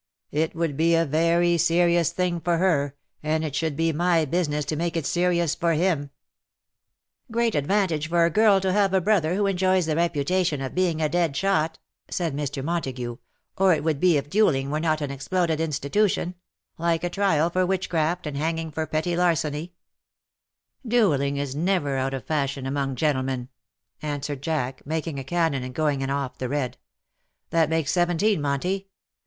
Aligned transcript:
It 0.31 0.55
would 0.55 0.75
be 0.77 0.95
a 0.95 1.05
very 1.05 1.59
serious 1.59 2.11
thing 2.11 2.39
for 2.39 2.57
her— 2.57 2.95
and 3.21 3.45
it 3.45 3.53
should 3.55 3.75
be 3.75 3.93
my 3.93 4.25
business 4.25 4.65
to 4.65 4.75
make 4.75 4.97
it 4.97 5.05
serious 5.05 5.53
for 5.53 5.73
him. 5.73 6.09
""WHO 7.27 7.27
KNOWS 7.29 7.29
NOT 7.29 7.35
CIRCE?" 7.35 7.51
267" 8.09 8.09
Great 8.09 8.09
advantage 8.09 8.09
for 8.09 8.25
a 8.25 8.31
girl 8.31 8.59
to 8.61 8.73
have 8.73 8.95
a 8.95 8.99
brother 8.99 9.35
who 9.35 9.45
enjoys 9.45 9.85
the 9.85 9.95
reputation 9.95 10.59
of 10.59 10.73
being 10.73 10.99
a 11.03 11.07
dead 11.07 11.37
shot,'^ 11.37 11.75
said 12.11 12.35
Mr. 12.35 12.63
Montagu, 12.65 13.17
^' 13.19 13.19
or 13.59 13.75
it 13.75 13.83
would 13.83 13.99
be 13.99 14.17
if 14.17 14.27
duelling 14.27 14.71
were 14.71 14.79
not 14.79 15.01
an 15.01 15.11
exploded 15.11 15.61
institution— 15.61 16.33
like 16.79 17.07
trial 17.11 17.51
for 17.51 17.63
witchcraft, 17.63 18.25
and 18.25 18.35
hanging 18.37 18.71
for 18.71 18.87
petty 18.87 19.11
larceny/^" 19.11 19.69
Duelling 20.87 21.37
is 21.37 21.53
never 21.55 21.97
out 21.97 22.15
of 22.15 22.25
fashion_, 22.25 22.67
among 22.67 22.95
gentle 22.95 23.21
men/'' 23.21 23.49
answered 24.01 24.41
Jack, 24.41 24.81
making 24.83 25.19
a 25.19 25.23
cannon 25.23 25.61
and 25.61 25.75
going 25.75 26.01
in 26.01 26.09
off 26.09 26.39
the 26.39 26.49
red. 26.49 26.79
^'^That 27.51 27.69
makes 27.69 27.91
seventeen, 27.91 28.41
Monty. 28.41 28.87